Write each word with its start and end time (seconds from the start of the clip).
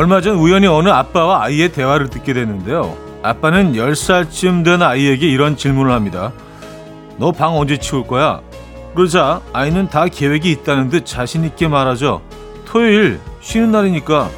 얼마 0.00 0.22
전 0.22 0.36
우연히 0.36 0.66
어느 0.66 0.88
아빠와 0.88 1.42
아이의 1.44 1.72
대화를 1.72 2.08
듣게 2.08 2.32
됐는데요. 2.32 2.96
아빠는 3.22 3.74
10살쯤 3.74 4.64
된 4.64 4.80
아이에게 4.80 5.28
이런 5.28 5.58
질문을 5.58 5.92
합니다. 5.92 6.32
너 7.18 7.32
방 7.32 7.58
언제 7.58 7.76
치울 7.76 8.06
거야? 8.06 8.40
그러자 8.94 9.42
아이는 9.52 9.90
다 9.90 10.06
계획이 10.06 10.50
있다는 10.52 10.88
듯 10.88 11.04
자신있게 11.04 11.68
말하죠. 11.68 12.22
토요일 12.64 13.20
쉬는 13.42 13.72
날이니까 13.72 14.30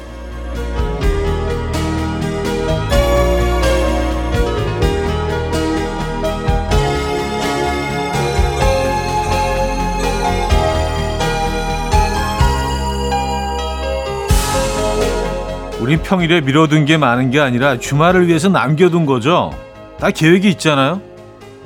우린 15.93 16.01
평일에 16.01 16.41
미뤄둔 16.41 16.85
게 16.85 16.97
많은 16.97 17.29
게 17.29 17.39
아니라 17.39 17.77
주말을 17.77 18.27
위해서 18.27 18.49
남겨둔 18.49 19.05
거죠. 19.05 19.51
다 19.99 20.09
계획이 20.09 20.49
있잖아요. 20.49 20.99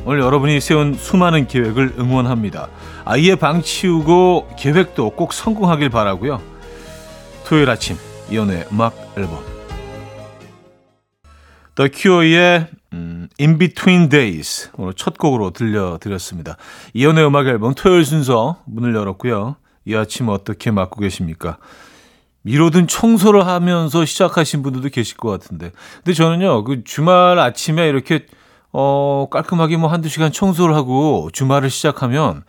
오늘 0.03 0.20
여러분이 0.20 0.59
세운 0.59 0.95
수많은 0.95 1.48
계획을 1.48 1.94
응원합니다. 1.98 2.67
아이의 3.05 3.38
방 3.38 3.62
치우고 3.62 4.50
계획도 4.59 5.12
꼭 5.12 5.31
성공하길 5.31 5.88
바라고요. 5.88 6.41
토요일 7.45 7.70
아침 7.70 7.95
이연우의 8.30 8.66
음악 8.70 8.98
앨범 9.16 9.40
The 11.75 11.89
Cure의 11.94 12.67
음, 12.91 13.30
In 13.39 13.58
Between 13.58 14.09
Days 14.09 14.72
오늘 14.73 14.94
첫 14.94 15.17
곡으로 15.17 15.52
들려드렸습니다. 15.52 16.58
이연우의 16.94 17.28
음악 17.28 17.47
앨범 17.47 17.73
토요일 17.75 18.03
순서 18.03 18.62
문을 18.66 18.94
열었고요. 18.94 19.56
이 19.86 19.95
아침 19.95 20.28
어떻게 20.28 20.69
맞고 20.69 21.00
계십니까? 21.00 21.59
미뤄둔 22.48 22.88
청소를 22.88 23.45
하면서 23.45 24.06
시작하신 24.06 24.64
분들도 24.64 24.88
계실 24.90 25.17
것 25.17 25.30
같은데. 25.30 25.73
근데 25.98 26.14
저는요, 26.14 26.64
그 26.64 26.86
주말 26.86 27.38
아침에 27.40 27.90
이렇게, 27.90 28.26
어, 28.72 29.28
깔끔하게 29.30 29.76
뭐 29.76 29.90
한두 29.92 30.08
시간 30.08 30.31
청소를 30.31 30.73
하고 30.73 31.30
주말을 31.34 31.70
시작하면 31.70 32.44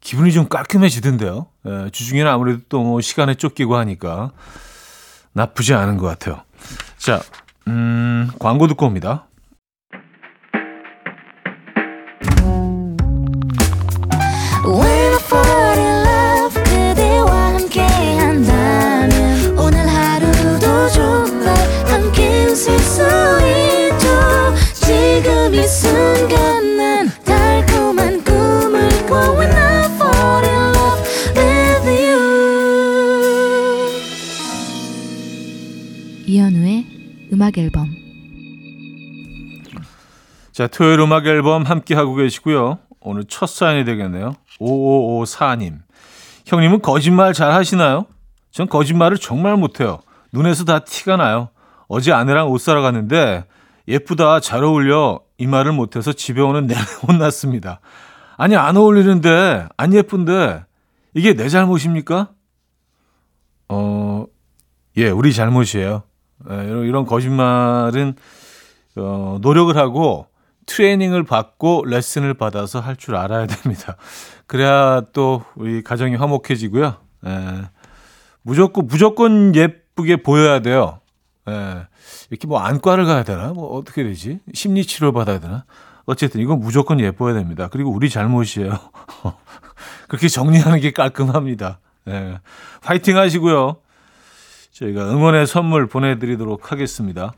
기분이 0.00 0.32
좀 0.32 0.48
깔끔해지던데요. 0.48 1.46
예, 1.68 1.90
주중에는 1.92 2.28
아무래도 2.28 2.60
또 2.68 2.82
뭐 2.82 3.00
시간에 3.00 3.36
쫓기고 3.36 3.76
하니까 3.76 4.32
나쁘지 5.34 5.72
않은 5.74 5.98
것 5.98 6.06
같아요. 6.08 6.42
자, 6.98 7.22
음, 7.68 8.28
광고 8.40 8.66
듣고 8.66 8.86
옵니다. 8.86 9.26
음악 37.52 37.58
앨범 37.58 37.94
자, 40.52 40.66
토요일 40.66 41.00
음악 41.00 41.26
앨범 41.26 41.62
함께 41.62 41.94
하고 41.94 42.14
계시고요. 42.14 42.78
오늘 43.00 43.24
첫 43.24 43.48
사연이 43.48 43.84
되겠네요. 43.84 44.34
5554님. 44.60 45.78
형님은 46.46 46.82
거짓말 46.82 47.32
잘 47.32 47.52
하시나요? 47.52 48.04
전 48.50 48.68
거짓말을 48.68 49.16
정말 49.16 49.56
못해요. 49.56 50.00
눈에서 50.32 50.64
다 50.64 50.80
티가 50.80 51.16
나요. 51.16 51.48
어제 51.88 52.12
아내랑 52.12 52.50
옷 52.50 52.58
사러 52.58 52.82
갔는데 52.82 53.44
예쁘다, 53.88 54.40
잘 54.40 54.62
어울려 54.62 55.20
이 55.38 55.46
말을 55.46 55.72
못해서 55.72 56.12
집에 56.12 56.42
오는 56.42 56.66
내내 56.66 56.80
혼났습니다. 57.08 57.80
아니 58.36 58.56
안 58.56 58.76
어울리는데 58.76 59.68
안 59.76 59.94
예쁜데 59.94 60.64
이게 61.14 61.32
내 61.32 61.48
잘못입니까? 61.48 62.28
어, 63.70 64.26
예, 64.98 65.08
우리 65.08 65.32
잘못이에요. 65.32 66.02
예, 66.50 66.54
이런, 66.64 66.84
이런 66.86 67.06
거짓말은 67.06 68.14
어, 68.96 69.38
노력을 69.40 69.74
하고 69.76 70.26
트레이닝을 70.66 71.24
받고 71.24 71.84
레슨을 71.86 72.34
받아서 72.34 72.80
할 72.80 72.96
줄 72.96 73.16
알아야 73.16 73.46
됩니다. 73.46 73.96
그래야 74.46 75.02
또 75.12 75.42
우리 75.56 75.82
가정이 75.82 76.14
화목해지고요. 76.16 76.94
예, 77.26 77.62
무조건 78.42 78.86
무조건 78.86 79.54
예쁘게 79.54 80.22
보여야 80.22 80.60
돼요. 80.60 81.00
예, 81.48 81.86
이렇게 82.30 82.46
뭐 82.46 82.60
안과를 82.60 83.04
가야 83.06 83.24
되나? 83.24 83.48
뭐 83.52 83.76
어떻게 83.76 84.02
되지? 84.04 84.40
심리 84.54 84.84
치료 84.84 85.12
받아야 85.12 85.40
되나? 85.40 85.64
어쨌든 86.04 86.40
이건 86.40 86.58
무조건 86.60 87.00
예뻐야 87.00 87.32
됩니다. 87.34 87.68
그리고 87.70 87.90
우리 87.90 88.10
잘못이에요. 88.10 88.78
그렇게 90.08 90.28
정리하는 90.28 90.80
게 90.80 90.90
깔끔합니다. 90.92 91.80
예, 92.08 92.38
화이팅 92.82 93.16
하시고요. 93.16 93.76
저희가 94.72 95.10
응원의 95.10 95.46
선물 95.46 95.86
보내드리도록 95.86 96.72
하겠습니다. 96.72 97.32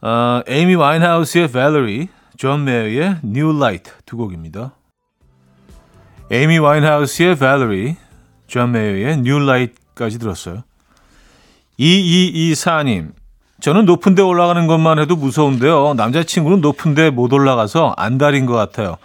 어, 0.00 0.42
에이미 0.46 0.74
와인하우스의 0.74 1.48
Valerie, 1.48 2.08
존 2.36 2.64
메이어의 2.64 3.18
New 3.24 3.56
Light 3.56 3.92
두 4.06 4.16
곡입니다. 4.16 4.72
에이미 6.30 6.58
와인하우스의 6.58 7.36
Valerie, 7.36 7.96
존 8.46 8.72
메이어의 8.72 9.14
New 9.14 9.42
Light까지 9.42 10.18
들었어요. 10.18 10.62
2224님, 11.78 13.12
저는 13.60 13.84
높은 13.84 14.14
데 14.14 14.22
올라가는 14.22 14.66
것만 14.66 14.98
해도 14.98 15.16
무서운데요. 15.16 15.94
남자친구는 15.94 16.60
높은 16.60 16.94
데 16.94 17.10
못 17.10 17.32
올라가서 17.32 17.94
안달인 17.96 18.46
것 18.46 18.54
같아요. 18.54 18.96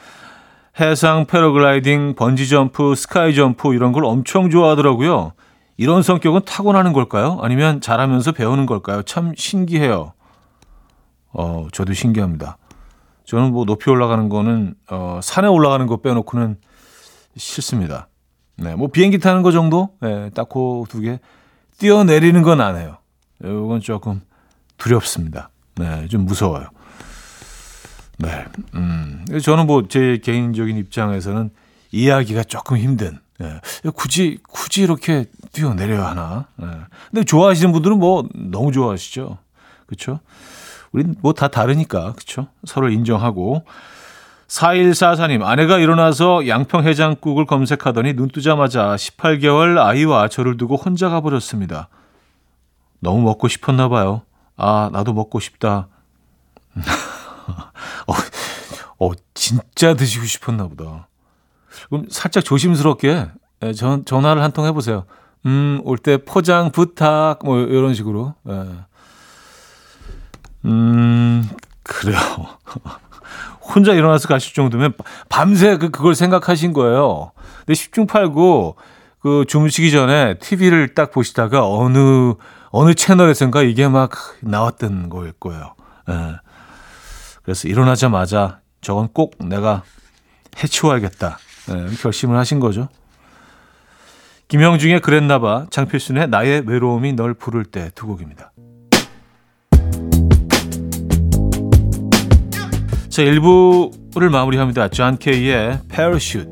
해상 0.80 1.26
패러글라이딩, 1.26 2.16
번지점프, 2.16 2.94
스카이점프 2.96 3.74
이런 3.74 3.92
걸 3.92 4.06
엄청 4.06 4.50
좋아하더라고요. 4.52 5.34
이런 5.78 6.02
성격은 6.02 6.42
타고나는 6.46 6.92
걸까요? 6.94 7.38
아니면 7.42 7.82
잘하면서 7.82 8.32
배우는 8.32 8.66
걸까요? 8.66 9.04
참 9.04 9.34
신기해요. 9.36 10.14
어, 11.34 11.68
저도 11.72 11.94
신기합니다. 11.94 12.58
저는 13.26 13.52
뭐 13.52 13.66
높이 13.66 13.90
올라가는 13.90 14.28
거는 14.30 14.74
어, 14.90 15.20
산에 15.22 15.48
올라가는 15.48 15.86
거 15.86 15.98
빼놓고는 15.98 16.58
싫습니다. 17.36 18.08
네, 18.56 18.74
뭐 18.76 18.88
비행기 18.88 19.20
타는 19.20 19.44
거 19.44 19.52
정도, 19.52 19.90
네, 20.02 20.32
딱고 20.32 20.88
두 20.90 21.00
개. 21.02 21.20
뛰어 21.78 22.04
내리는 22.04 22.42
건 22.42 22.60
안 22.60 22.76
해요. 22.76 22.98
이건 23.44 23.82
조금 23.82 24.22
두렵습니다. 24.78 25.52
네, 25.76 26.08
좀 26.08 26.26
무서워요. 26.26 26.66
네, 28.18 28.46
음, 28.74 29.24
저는 29.44 29.68
뭐 29.68 29.84
제 29.88 30.18
개인적인 30.24 30.76
입장에서는 30.78 31.52
이해하기가 31.92 32.46
조금 32.46 32.78
힘든 32.78 33.20
예. 33.42 33.60
굳이 33.96 34.40
굳이 34.48 34.82
이렇게 34.82 35.26
뛰어내려야 35.52 36.08
하나? 36.08 36.48
예. 36.62 36.66
근데 37.12 37.24
좋아하시는 37.24 37.72
분들은 37.72 38.00
뭐 38.00 38.28
너무 38.34 38.72
좋아하시죠. 38.72 39.38
그렇죠? 39.86 40.20
우린 40.92 41.16
뭐 41.22 41.34
다 41.34 41.48
다르니까. 41.50 42.14
그렇죠? 42.14 42.48
서로 42.66 42.90
인정하고 42.90 43.64
4144님, 44.48 45.44
아내가 45.44 45.78
일어나서 45.78 46.48
양평 46.48 46.86
해장국을 46.86 47.46
검색하더니 47.46 48.14
눈 48.14 48.30
뜨자마자 48.30 48.96
18개월 48.96 49.78
아이와 49.78 50.30
저를 50.30 50.56
두고 50.56 50.78
혼자 50.78 51.10
가버렸습니다. 51.10 51.90
너무 53.00 53.22
먹고 53.24 53.50
싶었나 53.50 53.90
봐요. 53.90 54.22
아, 54.56 54.90
나도 54.94 55.14
먹고 55.14 55.40
싶다. 55.42 55.90
어, 58.08 58.14
어, 59.06 59.12
진짜 59.34 59.94
드시고 59.96 60.26
싶었나 60.26 60.68
보다. 60.68 61.07
그럼 61.90 62.06
살짝 62.10 62.44
조심스럽게 62.46 63.28
예, 63.64 63.74
전, 63.74 64.06
전화를 64.06 64.42
한 64.44 64.52
통 64.52 64.66
해보세요. 64.66 65.06
음, 65.46 65.80
올 65.84 65.98
때 65.98 66.18
포장 66.18 66.72
부탁, 66.72 67.40
뭐, 67.44 67.60
이런 67.60 67.94
식으로. 67.94 68.36
예. 68.50 68.66
음, 70.66 71.48
그래요. 71.84 72.20
혼자 73.62 73.94
일어나서 73.94 74.28
가실 74.28 74.54
정도면 74.54 74.94
밤새 75.30 75.78
그, 75.78 75.90
그걸 75.90 76.16
생각하신 76.16 76.74
거예요. 76.74 77.32
근데 77.66 77.74
10중 77.74 78.08
8구 78.08 78.76
그 79.20 79.46
주무시기 79.48 79.92
전에 79.92 80.36
TV를 80.40 80.94
딱 80.94 81.12
보시다가 81.12 81.68
어느, 81.68 82.34
어느 82.70 82.94
채널에선가 82.94 83.64
이게 83.64 83.88
막 83.88 84.12
나왔던 84.42 85.10
거일 85.10 85.34
거예요. 85.34 85.76
예. 86.10 86.36
그래서 87.44 87.68
일어나자마자 87.68 88.60
저건 88.82 89.10
꼭 89.14 89.36
내가 89.40 89.84
해치워야겠다. 90.62 91.38
네, 91.68 91.96
결심을 92.02 92.38
하신 92.38 92.60
거죠. 92.60 92.88
김형중의 94.48 95.02
그랬나봐, 95.02 95.68
장필순의 95.70 96.30
나의 96.30 96.64
외로움이 96.66 97.14
널 97.14 97.34
부를 97.34 97.66
때 97.66 97.90
두 97.96 98.08
곡입니다. 98.08 98.52
자, 103.10 103.24
1부를 103.24 104.30
마무리합니다. 104.30 104.90
존 104.90 105.18
케이의 105.18 105.80
Parachute. 105.90 106.50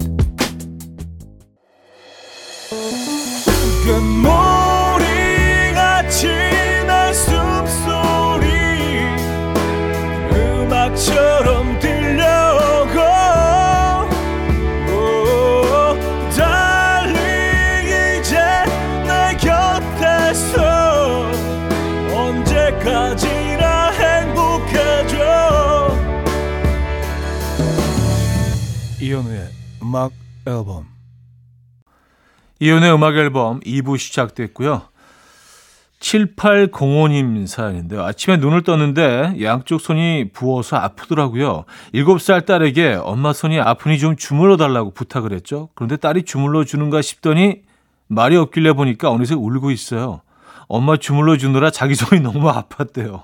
괴물이같이 4.96 6.28
내 6.28 7.14
숨소리 7.14 8.48
음악처럼 10.32 11.55
앨범 30.48 30.88
이연의 32.60 32.94
음악 32.94 33.16
앨범 33.16 33.60
2부 33.60 33.98
시작됐고요. 33.98 34.84
7805님 36.00 37.48
사연인데요. 37.48 38.04
아침에 38.04 38.38
눈을 38.38 38.64
떴는데 38.64 39.36
양쪽 39.42 39.82
손이 39.82 40.30
부어서 40.34 40.78
아프더라고요. 40.78 41.66
7살 41.94 42.46
딸에게 42.46 43.00
엄마 43.02 43.34
손이 43.34 43.60
아프니 43.60 43.98
좀 44.00 44.16
주물러 44.16 44.58
달라고 44.58 44.92
부탁을 44.92 45.34
했죠. 45.34 45.70
그런데 45.74 45.98
딸이 45.98 46.24
주물러 46.24 46.64
주는가 46.64 47.02
싶더니 47.02 47.64
말이 48.08 48.36
없길래 48.36 48.74
보니까 48.74 49.10
어느새 49.10 49.34
울고 49.34 49.72
있어요. 49.72 50.22
엄마 50.68 50.98
주물러 50.98 51.38
주느라 51.38 51.72
자기 51.72 51.96
손이 51.96 52.22
너무 52.22 52.52
아팠대요. 52.52 53.24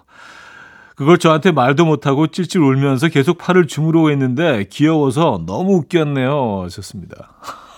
그걸 1.01 1.17
저한테 1.17 1.51
말도 1.51 1.83
못하고 1.85 2.27
찔찔 2.27 2.61
울면서 2.61 3.07
계속 3.07 3.39
팔을 3.39 3.65
주무르고 3.65 4.11
있는데 4.11 4.65
귀여워서 4.69 5.41
너무 5.47 5.77
웃겼네요. 5.77 6.61
하셨습니다. 6.65 7.31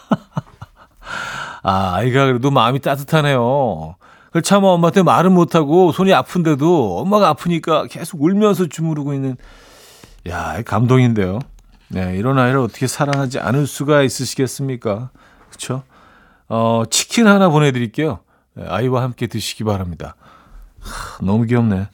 아, 1.64 1.94
아이가 1.96 2.26
그래도 2.26 2.52
마음이 2.52 2.80
따뜻하네요. 2.80 3.96
참 4.44 4.66
엄마한테 4.66 5.04
말은 5.04 5.32
못하고 5.32 5.94
손이 5.94 6.14
아픈데도 6.14 7.00
엄마가 7.00 7.30
아프니까 7.30 7.86
계속 7.88 8.22
울면서 8.22 8.66
주무르고 8.66 9.14
있는 9.14 9.38
야 10.28 10.62
감동인데요. 10.62 11.40
네, 11.88 12.18
이런 12.18 12.38
아이를 12.38 12.60
어떻게 12.60 12.88
사랑하지 12.88 13.40
않을 13.40 13.68
수가 13.68 14.02
있으시겠습니까? 14.02 15.12
그렇죠? 15.48 15.84
어, 16.50 16.84
치킨 16.90 17.28
하나 17.28 17.48
보내드릴게요. 17.48 18.20
네, 18.56 18.66
아이와 18.68 19.02
함께 19.02 19.28
드시기 19.28 19.64
바랍니다. 19.64 20.18
하, 20.82 21.26
너무 21.26 21.46
귀엽네. 21.46 21.88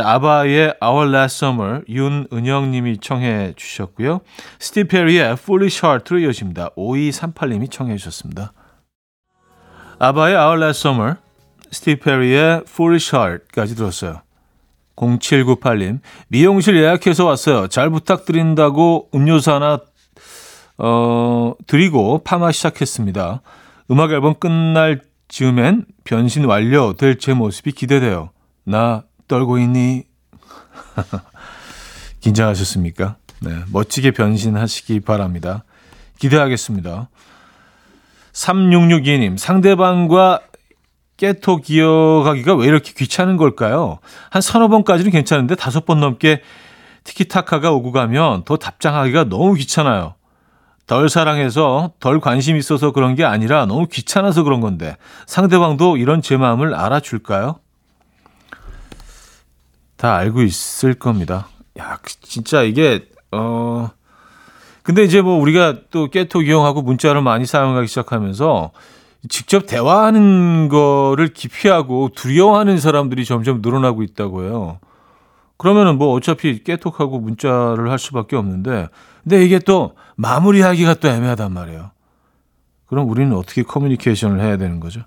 자, 0.00 0.14
아바의 0.14 0.74
Our 0.82 1.14
Last 1.14 1.44
Summer 1.44 1.82
윤은영 1.86 2.70
님이 2.70 2.96
청해 2.98 3.52
주셨고요. 3.56 4.20
스티브 4.58 4.88
페리의 4.88 5.32
Foolish 5.32 5.84
Heart로 5.84 6.20
이어집니다. 6.20 6.70
5238님이 6.70 7.70
청해 7.70 7.96
주셨습니다. 7.98 8.52
아바의 9.98 10.36
Our 10.36 10.62
Last 10.62 10.88
Summer, 10.88 11.16
스티브 11.70 12.02
페리의 12.02 12.62
Foolish 12.66 13.14
Heart까지 13.14 13.76
들었어요. 13.76 14.22
0798님, 14.96 16.00
미용실 16.28 16.76
예약해서 16.76 17.26
왔어요. 17.26 17.68
잘 17.68 17.90
부탁드린다고 17.90 19.10
음료수 19.14 19.52
하나, 19.52 19.80
어, 20.78 21.54
드리고 21.66 22.22
파마 22.24 22.52
시작했습니다. 22.52 23.42
음악 23.90 24.12
앨범 24.12 24.34
끝날 24.34 25.02
즈음엔 25.28 25.84
변신 26.04 26.44
완료 26.46 26.94
될 26.94 27.18
제 27.18 27.34
모습이 27.34 27.72
기대돼요. 27.72 28.30
나 28.64 29.04
떨고 29.30 29.58
있니? 29.58 30.02
긴장하셨습니까? 32.20 33.16
네, 33.42 33.52
멋지게 33.72 34.10
변신하시기 34.10 35.00
바랍니다. 35.00 35.64
기대하겠습니다. 36.18 37.08
3662님, 38.32 39.38
상대방과 39.38 40.40
깨톡 41.16 41.62
기어가기가 41.62 42.56
왜 42.56 42.66
이렇게 42.66 42.92
귀찮은 42.92 43.36
걸까요? 43.36 44.00
한 44.30 44.42
서너 44.42 44.68
번까지는 44.68 45.12
괜찮은데 45.12 45.54
다섯 45.54 45.86
번 45.86 46.00
넘게 46.00 46.42
티키타카가 47.04 47.70
오고 47.70 47.92
가면 47.92 48.44
더 48.44 48.56
답장하기가 48.56 49.24
너무 49.24 49.54
귀찮아요. 49.54 50.14
덜 50.86 51.08
사랑해서 51.08 51.92
덜 52.00 52.18
관심 52.20 52.56
있어서 52.56 52.90
그런 52.90 53.14
게 53.14 53.24
아니라 53.24 53.64
너무 53.64 53.86
귀찮아서 53.86 54.42
그런 54.42 54.60
건데 54.60 54.96
상대방도 55.26 55.96
이런 55.98 56.20
제 56.20 56.36
마음을 56.36 56.74
알아줄까요? 56.74 57.60
다 60.00 60.16
알고 60.16 60.40
있을 60.40 60.94
겁니다. 60.94 61.46
야, 61.78 61.98
진짜 62.22 62.62
이게 62.62 63.06
어 63.32 63.90
근데 64.82 65.04
이제 65.04 65.20
뭐 65.20 65.38
우리가 65.38 65.74
또 65.90 66.08
깨톡 66.08 66.46
이용하고 66.46 66.80
문자를 66.80 67.20
많이 67.20 67.44
사용하기 67.44 67.86
시작하면서 67.86 68.70
직접 69.28 69.66
대화하는 69.66 70.68
거를 70.70 71.28
기피하고 71.34 72.08
두려워하는 72.14 72.78
사람들이 72.78 73.26
점점 73.26 73.60
늘어나고 73.60 74.02
있다고 74.02 74.44
해요. 74.44 74.78
그러면은 75.58 75.98
뭐 75.98 76.14
어차피 76.14 76.64
깨톡하고 76.64 77.20
문자를 77.20 77.90
할 77.90 77.98
수밖에 77.98 78.36
없는데 78.36 78.88
근데 79.22 79.44
이게 79.44 79.58
또 79.58 79.96
마무리하기가 80.16 80.94
또 80.94 81.08
애매하단 81.08 81.52
말이에요. 81.52 81.90
그럼 82.86 83.10
우리는 83.10 83.36
어떻게 83.36 83.62
커뮤니케이션을 83.62 84.40
해야 84.40 84.56
되는 84.56 84.80
거죠? 84.80 85.02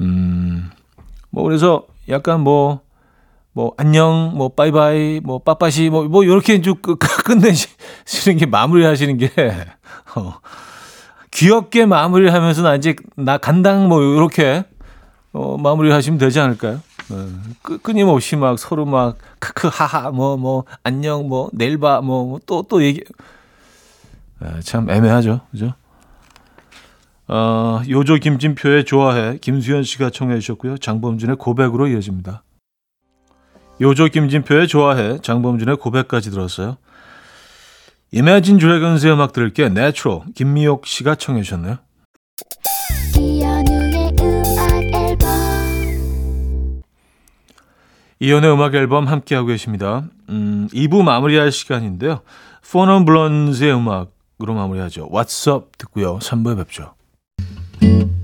음, 0.00 0.68
뭐 1.30 1.44
그래서 1.44 1.86
약간 2.08 2.40
뭐 2.40 2.83
뭐 3.54 3.72
안녕, 3.76 4.32
뭐 4.34 4.48
빠이빠이, 4.48 5.20
뭐 5.22 5.38
빠빠시, 5.38 5.88
뭐 5.88 6.04
뭐 6.08 6.24
이렇게 6.24 6.60
쭉 6.60 6.82
끝내시는 7.24 8.38
게 8.38 8.46
마무리하시는 8.46 9.16
게 9.16 9.30
어, 10.16 10.34
귀엽게 11.30 11.86
마무리하면서 11.86 12.62
나 12.62 12.74
이제 12.74 12.96
나 13.16 13.38
간당 13.38 13.88
뭐 13.88 14.02
이렇게 14.02 14.64
어, 15.32 15.56
마무리하시면 15.56 16.18
되지 16.18 16.40
않을까요? 16.40 16.80
어, 17.10 17.28
끊임없이 17.82 18.34
막 18.34 18.58
서로 18.58 18.86
막 18.86 19.18
크크 19.38 19.68
하하 19.72 20.10
뭐뭐 20.10 20.36
뭐, 20.36 20.64
안녕 20.82 21.28
뭐 21.28 21.48
내일 21.52 21.78
봐뭐 21.78 22.40
또또 22.46 22.54
뭐, 22.54 22.62
또 22.68 22.82
얘기 22.82 23.04
아, 24.40 24.60
참 24.62 24.90
애매하죠, 24.90 25.40
그죠? 25.52 25.74
어, 27.28 27.80
요조 27.88 28.16
김진표의 28.16 28.84
좋아해 28.84 29.38
김수현 29.40 29.84
씨가 29.84 30.10
청해 30.10 30.40
주셨고요. 30.40 30.76
장범준의 30.78 31.36
고백으로 31.36 31.86
이어집니다. 31.86 32.42
요조 33.80 34.06
김진표의 34.08 34.68
좋아해 34.68 35.18
장범준의 35.20 35.76
고백까지 35.76 36.30
들었어요. 36.30 36.76
이매진 38.12 38.58
드래곤스의 38.58 39.12
음악 39.12 39.32
들을게 39.32 39.68
Natural 39.68 40.20
김미옥 40.34 40.86
씨가 40.86 41.16
청해 41.16 41.42
주셨네요. 41.42 41.78
이연의 48.20 48.52
음악 48.52 48.74
앨범 48.74 49.06
함께하고 49.08 49.48
계십니다. 49.48 50.04
음, 50.28 50.68
2부 50.72 51.02
마무리할 51.02 51.50
시간인데요. 51.50 52.20
포넌 52.70 53.04
블론즈의 53.04 53.74
음악으로 53.74 54.54
마무리하죠. 54.54 55.10
What's 55.10 55.52
Up 55.52 55.72
듣고요. 55.76 56.18
3부에 56.20 56.56
뵙죠. 56.56 56.94
And 57.82 58.23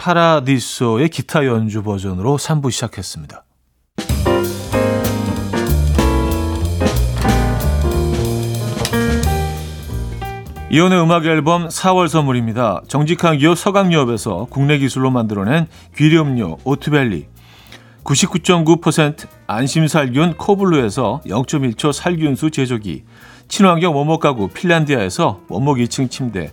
파라디소의 0.00 1.10
기타 1.10 1.44
연주 1.44 1.82
버전으로 1.82 2.38
3부 2.38 2.70
시작했습니다. 2.70 3.44
이혼의 10.70 11.02
음악 11.02 11.26
앨범 11.26 11.68
4월 11.68 12.08
선물입니다. 12.08 12.82
정직한 12.88 13.36
기업 13.36 13.58
서강유업에서 13.58 14.46
국내 14.48 14.78
기술로 14.78 15.10
만들어낸 15.10 15.66
귀리음료 15.96 16.56
오트벨리 16.64 17.26
99.9% 18.04 19.28
안심살균 19.48 20.34
코블루에서 20.38 21.20
0.1초 21.26 21.92
살균수 21.92 22.50
제조기 22.50 23.04
친환경 23.48 23.94
원목 23.94 24.20
가구 24.20 24.48
핀란디아에서 24.48 25.40
원목 25.48 25.78
2층 25.78 26.10
침대 26.10 26.52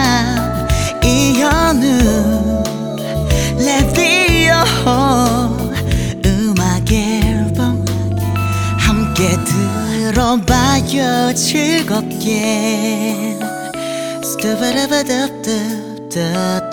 들어봐요 10.11 11.33
즐겁게 11.33 13.39
스타바라바답답답답답 14.21 16.71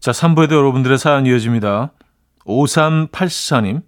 자, 0.00 0.12
3부에도 0.12 0.52
여러분들의 0.52 0.98
사연 0.98 1.26
이어집니다. 1.26 1.92
5384님. 2.46 3.82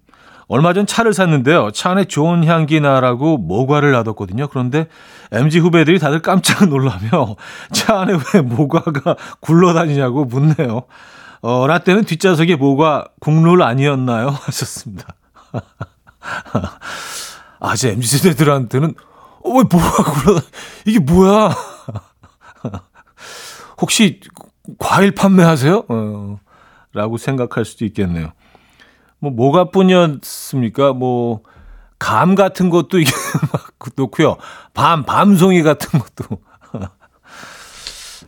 얼마 0.47 0.73
전 0.73 0.85
차를 0.85 1.13
샀는데요. 1.13 1.71
차 1.71 1.91
안에 1.91 2.05
좋은 2.05 2.43
향기 2.45 2.79
나라고 2.79 3.37
모과를 3.37 3.91
놔뒀거든요. 3.91 4.47
그런데 4.47 4.87
MG 5.31 5.59
후배들이 5.59 5.99
다들 5.99 6.21
깜짝 6.21 6.67
놀라며 6.69 7.35
차 7.71 8.01
안에 8.01 8.17
왜 8.33 8.41
모과가 8.41 9.15
굴러다니냐고 9.39 10.25
묻네요. 10.25 10.83
어, 11.41 11.67
라떼는 11.67 12.05
뒷좌석에 12.05 12.55
모과 12.55 13.05
국룰 13.19 13.63
아니었나요? 13.63 14.29
하셨습니다. 14.43 15.07
아, 17.59 17.75
제 17.75 17.89
MZ 17.91 18.17
세대들한테는 18.19 18.95
어, 19.43 19.49
왜 19.49 19.63
모과가 19.63 20.11
굴러다 20.11 20.45
이게 20.85 20.99
뭐야? 20.99 21.53
혹시 23.81 24.21
과일 24.79 25.11
판매하세요? 25.11 25.85
어, 25.89 26.39
라고 26.93 27.17
생각할 27.17 27.65
수도 27.65 27.83
있겠네요. 27.85 28.31
뭐, 29.23 29.31
뭐가 29.31 29.69
뿐이었습니까? 29.69 30.91
뭐, 30.91 31.43
감 31.97 32.35
같은 32.35 32.69
것도 32.69 32.99
이게 32.99 33.09
막 33.53 33.69
놓고요. 33.95 34.35
밤, 34.73 35.03
밤송이 35.05 35.63
같은 35.63 35.97
것도. 35.97 36.39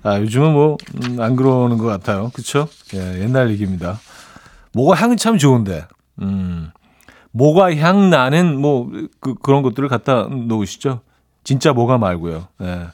아, 0.03 0.19
요즘은 0.19 0.53
뭐, 0.53 0.77
음, 1.03 1.19
안 1.19 1.35
그러는 1.35 1.77
것 1.77 1.85
같아요. 1.85 2.31
그쵸? 2.33 2.69
예, 2.93 3.21
옛날 3.21 3.49
얘기입니다. 3.49 3.99
뭐가 4.73 4.95
향이 4.95 5.17
참 5.17 5.37
좋은데, 5.37 5.85
음, 6.21 6.71
뭐가 7.31 7.75
향 7.75 8.09
나는 8.09 8.57
뭐, 8.57 8.89
그, 9.19 9.35
그런 9.35 9.63
것들을 9.63 9.89
갖다 9.89 10.29
놓으시죠. 10.29 11.01
진짜 11.43 11.73
뭐가 11.73 11.97
말고요. 11.97 12.47
예. 12.61 12.87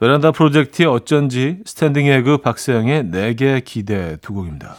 베란다 0.00 0.30
프로젝트의 0.30 0.88
어쩐지 0.88 1.58
스탠딩 1.66 2.06
에그 2.06 2.38
박세영의 2.38 3.10
내게 3.10 3.60
기대 3.60 4.16
두 4.22 4.32
곡입니다. 4.32 4.76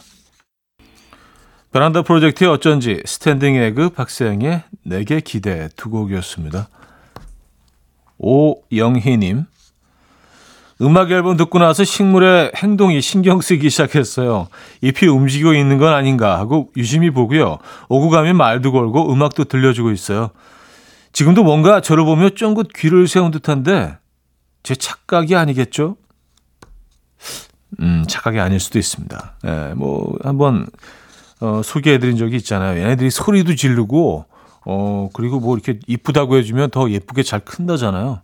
베란다 1.72 2.02
프로젝트의 2.02 2.50
어쩐지 2.50 3.02
스탠딩 3.06 3.56
에그 3.56 3.90
박세영의 3.90 4.64
내게 4.84 5.20
기대 5.20 5.70
두 5.76 5.90
곡이었습니다. 5.90 6.68
오영희님 8.18 9.46
음악 10.82 11.12
앨범 11.12 11.38
듣고 11.38 11.60
나서 11.60 11.84
식물의 11.84 12.54
행동이 12.56 13.02
신경 13.02 13.42
쓰기 13.42 13.70
시작했어요. 13.70 14.48
잎이 14.82 15.10
움직이고 15.10 15.54
있는 15.54 15.78
건 15.78 15.94
아닌가 15.94 16.40
하고 16.40 16.72
유심히 16.78 17.12
보고요. 17.12 17.58
오고 17.90 18.10
가면 18.10 18.38
말도 18.38 18.72
걸고 18.72 19.12
음악도 19.12 19.44
들려주고 19.44 19.92
있어요. 19.92 20.32
지금도 21.12 21.44
뭔가 21.44 21.82
저를 21.82 22.06
보며 22.06 22.30
쫑긋 22.30 22.70
귀를 22.74 23.08
세운 23.08 23.32
듯한데 23.32 23.98
제 24.64 24.76
착각이 24.76 25.36
아니겠죠? 25.36 25.98
음, 27.82 28.06
착각이 28.08 28.40
아닐 28.40 28.60
수도 28.60 28.80
있습니다. 28.80 29.36
예, 29.46 29.74
뭐, 29.76 30.18
한번, 30.24 30.66
어, 31.42 31.62
소개해드린 31.64 32.18
적이 32.18 32.38
있잖아요. 32.38 32.82
얘네들이 32.82 33.10
소리도 33.10 33.56
지르고, 33.56 34.26
어, 34.66 35.10
그리고 35.14 35.40
뭐 35.40 35.56
이렇게 35.56 35.80
이쁘다고 35.88 36.38
해주면 36.38 36.72
더 36.72 36.90
예쁘게 36.90 37.24
잘 37.24 37.40
큰다잖아요. 37.40 38.22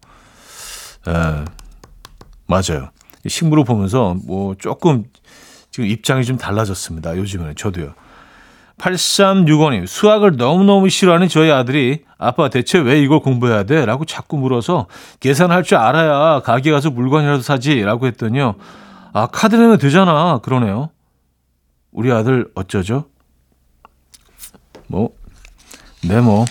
예, 1.07 1.45
맞아요. 2.47 2.89
식물을 3.27 3.63
보면서 3.63 4.15
뭐 4.25 4.55
조금 4.55 5.05
지금 5.71 5.89
입장이 5.89 6.23
좀 6.23 6.37
달라졌습니다. 6.37 7.17
요즘에는 7.17 7.55
저도요. 7.55 7.93
8365님, 8.77 9.87
수학을 9.87 10.35
너무너무 10.35 10.89
싫어하는 10.89 11.29
저희 11.29 11.49
아들이 11.49 12.03
아빠 12.17 12.49
대체 12.49 12.77
왜 12.77 13.01
이걸 13.01 13.19
공부해야 13.21 13.63
돼? 13.63 13.85
라고 13.85 14.05
자꾸 14.05 14.37
물어서 14.37 14.87
계산할 15.21 15.63
줄 15.63 15.77
알아야 15.77 16.41
가게 16.41 16.71
가서 16.71 16.91
물건이라도 16.91 17.41
사지? 17.41 17.81
라고 17.81 18.05
했더니요. 18.07 18.55
아, 19.13 19.27
카드 19.27 19.55
내면 19.55 19.77
되잖아. 19.77 20.39
그러네요. 20.43 20.89
우리 21.95 22.11
아들 22.11 22.51
어쩌죠? 22.55 23.05
뭐, 24.87 25.15
네, 26.03 26.19
뭐. 26.19 26.45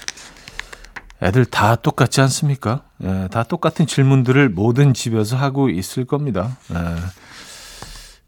애들 1.23 1.45
다 1.45 1.77
똑같지 1.77 2.21
않습니까? 2.23 2.85
예, 3.03 3.29
다 3.31 3.45
똑같은 3.45 3.87
질문들을 3.87 4.49
모든 4.49 4.95
집에서 4.95 5.37
하고 5.37 5.69
있을 5.69 6.07
겁니다. 6.07 6.57
예. 6.73 6.77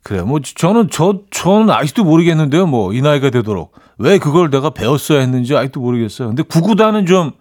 그래, 0.02 0.22
뭐, 0.22 0.40
저는, 0.40 0.88
저, 0.92 1.20
저는 1.30 1.70
아직도 1.70 2.04
모르겠는데요. 2.04 2.66
뭐, 2.66 2.92
이 2.92 3.00
나이가 3.00 3.30
되도록. 3.30 3.72
왜 3.98 4.18
그걸 4.18 4.50
내가 4.50 4.70
배웠어야 4.70 5.20
했는지 5.20 5.56
아직도 5.56 5.80
모르겠어요. 5.80 6.28
근데 6.28 6.42
구구단은 6.42 7.06
좀, 7.06 7.32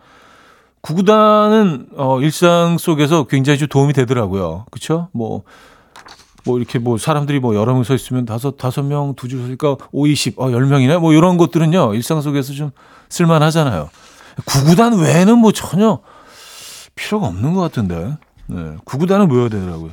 구구단은, 0.82 1.90
어, 1.98 2.22
일상 2.22 2.78
속에서 2.78 3.26
굉장히 3.26 3.60
좀 3.60 3.68
도움이 3.68 3.92
되더라고요. 3.94 4.66
그쵸? 4.72 5.10
뭐, 5.12 5.44
뭐, 6.46 6.58
이렇게 6.60 6.78
뭐, 6.80 6.98
사람들이 6.98 7.40
뭐, 7.40 7.56
여러 7.56 7.74
명 7.74 7.84
서 7.84 7.94
있으면 7.96 8.26
다섯, 8.26 8.58
다섯 8.58 8.84
명, 8.84 9.14
두 9.16 9.28
줄 9.28 9.42
서니까 9.42 9.78
5, 9.92 10.08
20, 10.08 10.40
어, 10.40 10.48
10명이네? 10.50 11.00
뭐, 11.00 11.14
이런 11.14 11.38
것들은요, 11.38 11.94
일상 11.96 12.22
속에서 12.22 12.54
좀 12.54 12.72
쓸만하잖아요. 13.10 13.90
구구단 14.46 14.98
외에는 15.00 15.38
뭐 15.40 15.52
전혀 15.52 16.00
필요가 16.96 17.28
없는 17.28 17.54
것 17.54 17.62
같은데. 17.62 18.18
네. 18.48 18.76
구구단은 18.86 19.28
모여야 19.28 19.50
되더라고요. 19.50 19.92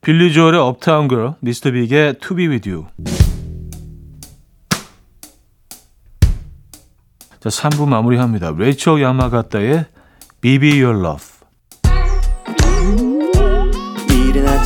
빌리 0.00 0.32
조엘의 0.32 0.60
업타운 0.60 1.08
걸, 1.08 1.34
미스터 1.40 1.70
빅의 1.72 2.18
To 2.20 2.36
Be 2.36 2.46
With 2.48 2.68
You. 2.70 2.86
자, 7.40 7.48
3부 7.50 7.86
마무리합니다. 7.88 8.52
레이첼 8.56 9.00
야마가타의 9.02 9.86
Baby 10.40 10.82
Your 10.82 10.98
Love. 11.04 11.24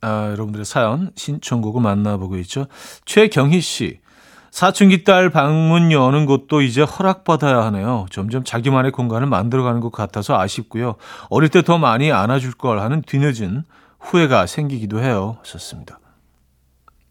아, 0.00 0.28
여러분들의 0.30 0.64
사연, 0.64 1.10
신청곡을 1.16 1.80
만나보고 1.80 2.36
있죠. 2.38 2.66
최경희 3.04 3.60
씨. 3.60 4.00
사춘기 4.50 5.04
딸 5.04 5.28
방문 5.28 5.92
여는 5.92 6.24
것도 6.24 6.62
이제 6.62 6.80
허락받아야 6.82 7.62
하네요. 7.66 8.06
점점 8.10 8.42
자기만의 8.42 8.90
공간을 8.92 9.26
만들어가는 9.26 9.80
것 9.80 9.92
같아서 9.92 10.38
아쉽고요. 10.38 10.94
어릴 11.28 11.50
때 11.50 11.60
더 11.60 11.76
많이 11.76 12.10
안아줄 12.10 12.52
걸 12.52 12.78
하는 12.80 13.02
뒤늦은 13.02 13.64
후회가 14.00 14.46
생기기도 14.46 15.02
해요. 15.02 15.36
하셨습니다. 15.40 15.98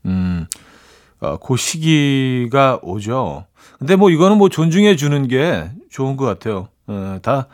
음, 0.06 0.48
어, 1.20 1.38
그 1.38 1.56
시기가 1.58 2.80
오죠. 2.82 3.46
근데 3.78 3.96
뭐 3.96 4.10
이거는 4.10 4.38
뭐 4.38 4.50
존중해 4.50 4.96
주는 4.96 5.28
게 5.28 5.70
좋은 5.92 6.18
것 6.18 6.26
같아요. 6.26 6.70
어, 6.88 7.20
다, 7.22 7.48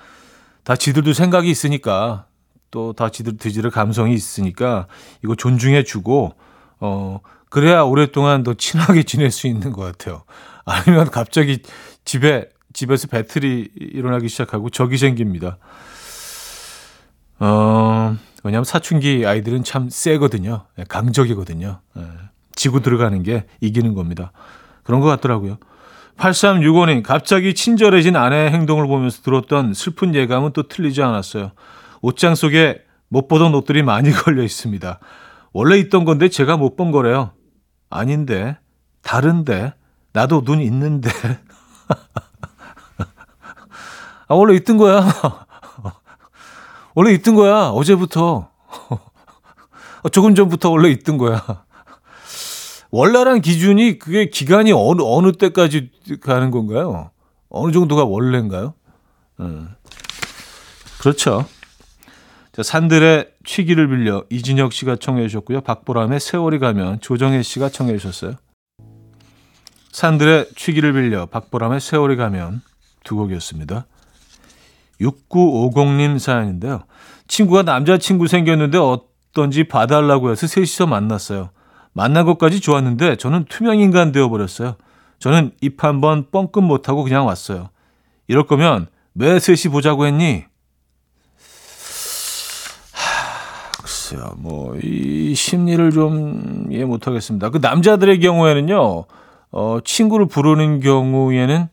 다 0.64 0.76
지들도 0.76 1.12
생각이 1.14 1.50
있으니까 1.50 2.26
또 2.72 2.94
다 2.94 3.10
지들, 3.10 3.38
지들 3.38 3.70
감성이 3.70 4.14
있으니까 4.14 4.88
이거 5.24 5.36
존중해 5.36 5.84
주고, 5.84 6.34
어, 6.80 7.20
그래야 7.50 7.82
오랫동안 7.82 8.44
더 8.44 8.54
친하게 8.54 9.04
지낼 9.04 9.30
수 9.30 9.48
있는 9.48 9.72
것 9.72 9.84
같아요. 9.84 10.24
아니면 10.66 11.10
갑자기 11.12 11.60
집에, 12.06 12.50
집에서 12.74 13.08
배틀이 13.08 13.70
일어나기 13.76 14.30
시작하고 14.30 14.70
적이 14.70 14.98
생깁니다. 14.98 15.58
어, 17.40 18.16
왜냐하면 18.44 18.64
사춘기 18.64 19.26
아이들은 19.26 19.64
참 19.64 19.90
세거든요. 19.90 20.66
예, 20.80 20.84
강적이거든요. 20.88 21.80
예, 21.98 22.02
지고 22.56 22.80
들어가는 22.80 23.22
게 23.24 23.46
이기는 23.60 23.94
겁니다. 23.94 24.32
그런 24.84 25.02
것 25.02 25.08
같더라고요. 25.08 25.58
8365님, 26.18 27.04
갑자기 27.04 27.54
친절해진 27.56 28.16
아내의 28.16 28.52
행동을 28.52 28.88
보면서 28.88 29.22
들었던 29.24 29.74
슬픈 29.74 30.14
예감은 30.14 30.54
또 30.54 30.68
틀리지 30.68 31.02
않았어요. 31.02 31.52
옷장 32.02 32.36
속에 32.36 32.84
못 33.08 33.28
보던 33.28 33.54
옷들이 33.56 33.84
많이 33.84 34.12
걸려 34.14 34.44
있습니다. 34.44 35.00
원래 35.54 35.78
있던 35.78 36.06
건데 36.06 36.30
제가 36.30 36.58
못 36.58 36.76
본 36.76 36.92
거래요. 36.92 37.32
아닌데, 37.90 38.58
다른데, 39.02 39.74
나도 40.14 40.44
눈 40.44 40.62
있는데. 40.62 41.10
아, 44.28 44.34
원래 44.36 44.56
있던 44.56 44.78
거야. 44.78 45.06
원래 46.96 47.12
있던 47.14 47.36
거야. 47.36 47.68
어제부터. 47.70 48.50
조금 50.12 50.34
전부터 50.36 50.70
원래 50.70 50.90
있던 50.90 51.18
거야. 51.18 51.44
원래란 52.92 53.42
기준이 53.42 54.00
그게 54.00 54.30
기간이 54.30 54.72
어느, 54.74 55.02
어느 55.02 55.34
때까지 55.34 55.92
가는 56.22 56.50
건가요? 56.52 57.12
어느 57.50 57.72
정도가 57.72 58.06
원래인가요? 58.06 58.74
음. 59.42 59.70
그렇죠. 61.00 61.46
자, 62.54 62.64
산들의 62.64 63.32
취기를 63.46 63.88
빌려 63.88 64.24
이진혁 64.30 64.74
씨가 64.74 64.98
청해 64.98 65.28
주셨고요. 65.28 65.62
박보람의 65.62 66.20
세월이 66.20 66.60
가면 66.60 67.00
조정혜 67.00 67.42
씨가 67.44 67.70
청해 67.70 67.98
주셨어요. 67.98 68.36
산들의 69.92 70.50
취기를 70.56 70.94
빌려 70.94 71.26
박보람의 71.28 71.80
세월이 71.80 72.16
가면 72.18 72.62
두 73.04 73.16
곡이었습니다. 73.16 73.86
6950님 75.00 76.20
사연인데요. 76.20 76.84
친구가 77.28 77.64
남자친구 77.64 78.28
생겼는데 78.28 78.78
어떤지 78.78 79.64
봐달라고 79.64 80.32
해서 80.32 80.46
셋이서 80.46 80.88
만났어요. 80.88 81.50
만난 81.94 82.26
것까지 82.26 82.60
좋았는데 82.60 83.16
저는 83.16 83.46
투명인간 83.46 84.12
되어버렸어요. 84.12 84.76
저는 85.20 85.52
입 85.62 85.84
한 85.84 86.02
번 86.02 86.30
뻥끗 86.32 86.62
못하고 86.64 87.04
그냥 87.04 87.26
왔어요. 87.26 87.70
이럴 88.28 88.46
거면 88.46 88.88
왜 89.16 89.40
셋이 89.40 89.72
보자고 89.72 90.06
했니? 90.06 90.46
하, 94.12 94.22
글쎄요, 94.22 94.34
뭐, 94.38 94.76
이 94.82 95.34
심리를 95.36 95.92
좀 95.92 96.68
이해 96.70 96.84
못하겠습니다. 96.86 97.50
그 97.50 97.60
남자들의 97.62 98.20
경우에는요, 98.20 99.06
어, 99.52 99.78
친구를 99.84 100.28
부르는 100.28 100.80
경우에는, 100.82 101.68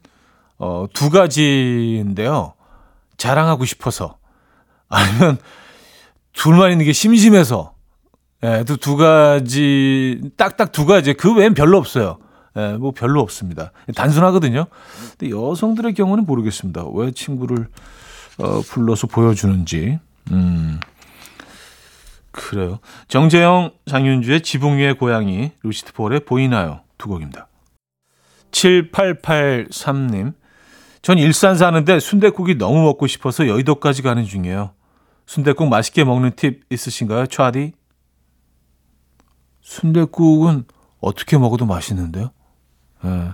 어, 0.59 0.87
두 0.93 1.11
가지인데요. 1.11 2.55
자랑하고 3.17 3.65
싶어서. 3.65 4.19
아니면, 4.89 5.39
둘만 6.33 6.73
있는 6.73 6.85
게 6.87 6.93
심심해서. 6.93 7.73
예, 8.45 8.63
두, 8.65 8.77
두 8.77 8.97
가지, 8.97 10.21
딱딱 10.37 10.71
두 10.71 10.87
가지. 10.87 11.15
그 11.15 11.35
외엔 11.35 11.55
별로 11.55 11.77
없어요. 11.77 12.19
예, 12.57 12.75
뭐 12.75 12.93
별로 12.93 13.21
없습니다. 13.21 13.73
단순하거든요. 13.97 14.67
근데 15.19 15.35
여성들의 15.35 15.95
경우는 15.95 16.25
모르겠습니다. 16.25 16.85
왜 16.95 17.11
친구를, 17.11 17.67
어, 18.39 18.61
불러서 18.61 19.09
보여주는지. 19.09 19.99
음. 20.31 20.79
그래요. 22.39 22.79
정재영, 23.09 23.73
장윤주의 23.87 24.43
지붕 24.43 24.79
위의 24.79 24.95
고양이, 24.97 25.51
루시트 25.63 25.93
폴의 25.93 26.21
보이나요? 26.21 26.81
두 26.97 27.09
곡입니다. 27.09 27.49
7883님. 28.53 30.35
전 31.03 31.19
일산 31.19 31.57
사는데 31.57 32.01
순대국이 32.01 32.57
너무 32.57 32.83
먹고 32.85 33.07
싶어서 33.07 33.47
여의도까지 33.49 34.03
가는 34.03 34.25
중이에요. 34.25 34.73
순대국 35.27 35.69
맛있게 35.69 36.05
먹는 36.05 36.33
팁 36.37 36.63
있으신가요? 36.71 37.27
차디? 37.27 37.73
순대국은 39.61 40.65
어떻게 41.01 41.37
먹어도 41.39 41.67
맛있는데요. 41.67 42.31
예. 43.05 43.31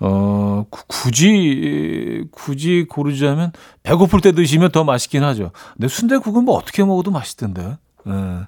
어, 0.00 0.66
구- 0.68 0.82
굳이, 0.88 2.24
굳이 2.32 2.86
고르자면, 2.88 3.52
배고플 3.84 4.20
때 4.20 4.32
드시면 4.32 4.72
더 4.72 4.82
맛있긴 4.82 5.22
하죠. 5.22 5.52
근데 5.74 5.86
순대국은 5.86 6.44
뭐 6.44 6.56
어떻게 6.56 6.82
먹어도 6.84 7.10
맛있던데. 7.12 7.76
예. 8.06 8.46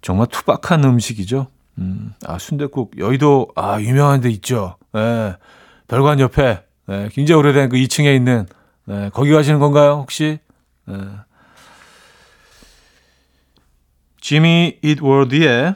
정말 0.00 0.26
투박한 0.28 0.84
음식이죠. 0.84 1.46
음, 1.78 2.14
아, 2.26 2.38
순대국, 2.38 2.98
여의도, 2.98 3.48
아, 3.56 3.80
유명한 3.80 4.20
데 4.20 4.30
있죠. 4.30 4.76
예. 4.96 5.36
별관 5.88 6.20
옆에, 6.20 6.62
예, 6.88 7.08
굉장히 7.12 7.38
오래된 7.38 7.68
그 7.68 7.76
2층에 7.76 8.14
있는, 8.14 8.46
예, 8.88 9.10
거기 9.12 9.30
가시는 9.32 9.58
건가요, 9.58 9.92
혹시? 9.92 10.38
예. 10.88 10.94
지미 14.20 14.78
이트워드의 14.82 15.74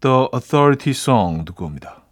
The 0.00 0.28
Authority 0.34 0.90
Song 0.90 1.44
듣고 1.44 1.66
옵니다. 1.66 2.02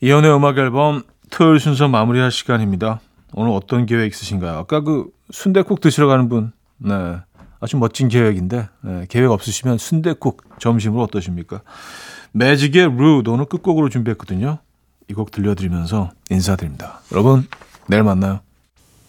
이연의 0.00 0.34
음악 0.34 0.58
앨범 0.58 1.02
토요일 1.30 1.58
순서 1.60 1.88
마무리할 1.88 2.30
시간입니다. 2.30 3.00
오늘 3.34 3.52
어떤 3.52 3.86
계획 3.86 4.12
있으신가요? 4.12 4.56
아까 4.56 4.80
그 4.80 5.06
순대국 5.30 5.80
드시러 5.80 6.06
가는 6.06 6.28
분, 6.28 6.52
네, 6.78 7.18
아주 7.60 7.76
멋진 7.76 8.08
계획인데 8.08 8.68
네, 8.82 9.06
계획 9.08 9.30
없으시면 9.30 9.78
순대국 9.78 10.44
점심으로 10.60 11.02
어떠십니까? 11.04 11.62
매직의 12.32 12.96
루드 12.96 13.28
오늘 13.30 13.44
끝곡으로 13.46 13.88
준비했거든요. 13.88 14.58
이 15.10 15.14
곡 15.14 15.30
들려드리면서 15.30 16.10
인사드립니다. 16.30 17.00
여러분 17.12 17.46
내일 17.88 18.02
만나요. 18.02 18.40